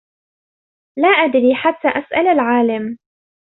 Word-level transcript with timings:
لَا 0.99 1.07
أَدْرِي 1.07 1.55
حَتَّى 1.55 1.87
أَسْأَلَ 1.87 2.27
الْعَالِمَ 2.27 2.97